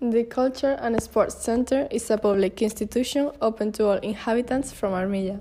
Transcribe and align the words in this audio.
The 0.00 0.24
Culture 0.24 0.76
and 0.78 1.02
Sports 1.02 1.36
Center 1.42 1.88
is 1.90 2.10
a 2.10 2.18
public 2.18 2.60
institution 2.60 3.30
open 3.40 3.72
to 3.72 3.86
all 3.86 3.96
inhabitants 3.96 4.70
from 4.70 4.92
Armilla. 4.92 5.40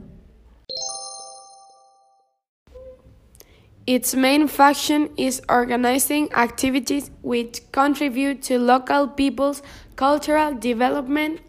Its 3.86 4.16
main 4.16 4.48
function 4.48 5.10
is 5.18 5.42
organizing 5.50 6.32
activities 6.32 7.12
which 7.22 7.70
contribute 7.74 8.42
to 8.44 8.58
local 8.58 9.10
people's 9.10 9.62
cultural 9.98 10.54
development, 10.54 11.42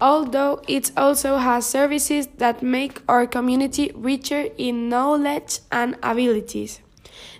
although 0.00 0.60
it 0.66 0.90
also 0.96 1.36
has 1.36 1.66
services 1.66 2.26
that 2.38 2.64
make 2.64 3.00
our 3.08 3.28
community 3.28 3.92
richer 3.94 4.48
in 4.58 4.88
knowledge 4.88 5.60
and 5.70 5.96
abilities. 6.02 6.80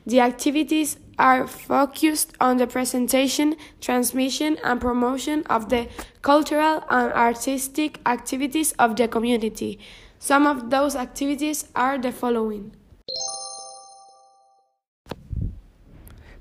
The 0.07 0.21
activities 0.21 0.99
are 1.19 1.47
focused 1.47 2.35
on 2.41 2.57
the 2.59 2.67
presentation, 2.67 3.57
transmission, 3.81 4.59
and 4.63 4.81
promotion 4.81 5.43
of 5.50 5.69
the 5.69 5.89
cultural 6.23 6.85
and 6.89 7.13
artistic 7.13 8.00
activities 8.07 8.72
of 8.79 8.96
the 8.96 9.09
community. 9.09 9.79
Some 10.19 10.46
of 10.46 10.71
those 10.71 10.96
activities 10.96 11.69
are 11.75 11.99
the 11.99 12.13
following. 12.13 12.72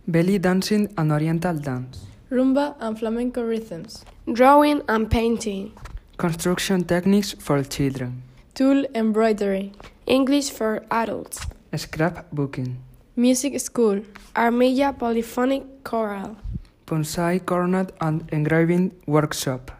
belly 0.07 0.37
dancing 0.39 0.87
and 0.97 1.11
oriental 1.11 1.57
dance, 1.57 2.05
Rumba 2.31 2.75
and 2.79 2.97
flamenco 2.97 3.43
rhythms, 3.43 4.05
Drawing 4.31 4.81
and 4.87 5.11
painting, 5.11 5.73
construction 6.17 6.85
techniques 6.85 7.33
for 7.33 7.61
children, 7.63 8.23
tulle 8.55 8.85
embroidery, 8.95 9.73
English 10.05 10.49
for 10.51 10.85
adults, 10.91 11.45
scrapbooking, 11.73 12.75
music 13.17 13.59
school, 13.59 13.99
Armilla 14.35 14.93
Polyphonic 14.93 15.63
Choral, 15.83 16.37
bonsai 16.85 17.43
cornet 17.43 17.91
and 17.99 18.23
engraving 18.31 18.93
workshop. 19.07 19.71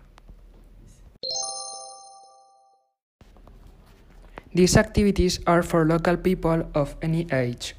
These 4.56 4.75
activities 4.75 5.39
are 5.45 5.62
for 5.62 5.86
local 5.86 6.17
people 6.17 6.67
of 6.73 6.95
any 7.03 7.28
age, 7.31 7.75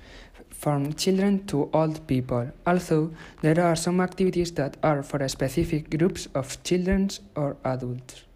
from 0.49 0.93
children 0.93 1.45
to 1.47 1.69
old 1.73 2.07
people, 2.07 2.53
although 2.65 3.11
there 3.43 3.61
are 3.61 3.75
some 3.75 4.01
activities 4.01 4.53
that 4.53 4.77
are 4.85 5.03
for 5.03 5.27
specific 5.27 5.91
groups 5.91 6.29
of 6.37 6.63
children 6.63 7.11
or 7.35 7.57
adults. 7.65 8.28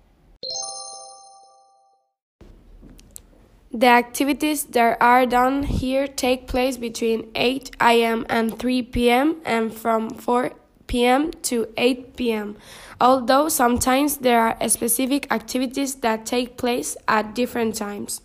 The 3.75 3.87
activities 3.87 4.65
that 4.77 4.98
are 5.01 5.25
done 5.25 5.62
here 5.62 6.06
take 6.06 6.47
place 6.47 6.77
between 6.77 7.31
8 7.34 7.70
am 7.81 8.27
and 8.28 8.59
3 8.59 8.83
pm 8.83 9.37
and 9.47 9.73
from 9.73 10.11
4 10.11 10.53
pm 10.87 11.31
to 11.48 11.67
8 11.78 12.15
pm, 12.15 12.56
although 13.00 13.48
sometimes 13.48 14.19
there 14.19 14.41
are 14.43 14.69
specific 14.69 15.27
activities 15.33 15.95
that 15.97 16.27
take 16.27 16.59
place 16.59 16.98
at 17.09 17.34
different 17.34 17.75
times. 17.75 18.20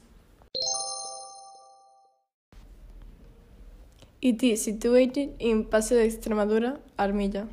It 4.22 4.44
is 4.44 4.66
situated 4.66 5.36
in 5.40 5.64
Paseo 5.64 6.00
de 6.00 6.08
Extremadura, 6.10 6.78
Armilla. 7.00 7.48